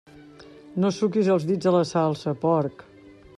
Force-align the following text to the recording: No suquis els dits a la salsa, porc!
No 0.85 0.89
suquis 0.95 1.29
els 1.35 1.45
dits 1.51 1.71
a 1.73 1.75
la 1.79 1.83
salsa, 1.91 2.35
porc! 2.47 2.85